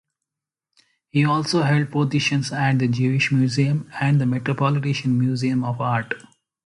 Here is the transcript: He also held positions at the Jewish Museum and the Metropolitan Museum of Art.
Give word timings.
He 1.11 1.23
also 1.25 1.61
held 1.61 1.91
positions 1.91 2.51
at 2.51 2.79
the 2.79 2.87
Jewish 2.87 3.31
Museum 3.31 3.87
and 4.01 4.19
the 4.19 4.25
Metropolitan 4.25 5.19
Museum 5.19 5.63
of 5.63 5.79
Art. 5.79 6.15